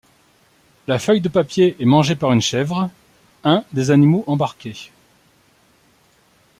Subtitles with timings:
[0.87, 2.89] La feuille de papier est mangée par une chèvre,
[3.43, 4.89] un des animaux embarqués.